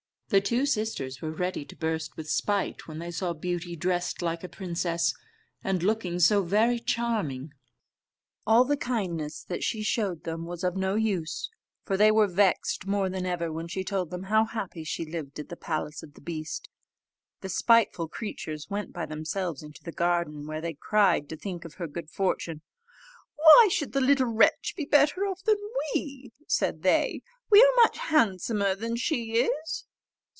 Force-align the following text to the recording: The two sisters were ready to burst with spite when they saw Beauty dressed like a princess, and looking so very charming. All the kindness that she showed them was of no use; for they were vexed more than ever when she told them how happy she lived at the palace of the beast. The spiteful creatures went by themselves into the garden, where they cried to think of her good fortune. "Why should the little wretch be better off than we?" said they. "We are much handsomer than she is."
The 0.31 0.39
two 0.39 0.65
sisters 0.65 1.21
were 1.21 1.33
ready 1.33 1.65
to 1.65 1.75
burst 1.75 2.15
with 2.15 2.29
spite 2.29 2.87
when 2.87 2.99
they 2.99 3.11
saw 3.11 3.33
Beauty 3.33 3.75
dressed 3.75 4.21
like 4.21 4.45
a 4.45 4.47
princess, 4.47 5.13
and 5.61 5.83
looking 5.83 6.19
so 6.19 6.41
very 6.45 6.79
charming. 6.79 7.51
All 8.47 8.63
the 8.63 8.77
kindness 8.77 9.43
that 9.43 9.61
she 9.61 9.83
showed 9.83 10.23
them 10.23 10.45
was 10.45 10.63
of 10.63 10.77
no 10.77 10.95
use; 10.95 11.49
for 11.83 11.97
they 11.97 12.11
were 12.11 12.27
vexed 12.27 12.87
more 12.87 13.09
than 13.09 13.25
ever 13.25 13.51
when 13.51 13.67
she 13.67 13.83
told 13.83 14.09
them 14.09 14.23
how 14.23 14.45
happy 14.45 14.85
she 14.85 15.03
lived 15.03 15.37
at 15.37 15.49
the 15.49 15.57
palace 15.57 16.01
of 16.01 16.13
the 16.13 16.21
beast. 16.21 16.69
The 17.41 17.49
spiteful 17.49 18.07
creatures 18.07 18.67
went 18.69 18.93
by 18.93 19.05
themselves 19.07 19.61
into 19.61 19.83
the 19.83 19.91
garden, 19.91 20.47
where 20.47 20.61
they 20.61 20.75
cried 20.75 21.27
to 21.27 21.35
think 21.35 21.65
of 21.65 21.73
her 21.73 21.87
good 21.87 22.09
fortune. 22.09 22.61
"Why 23.35 23.67
should 23.69 23.91
the 23.91 23.99
little 23.99 24.33
wretch 24.33 24.75
be 24.77 24.85
better 24.85 25.25
off 25.27 25.43
than 25.43 25.57
we?" 25.93 26.31
said 26.47 26.83
they. 26.83 27.21
"We 27.49 27.59
are 27.61 27.83
much 27.83 27.97
handsomer 27.97 28.75
than 28.75 28.95
she 28.95 29.33
is." 29.35 29.83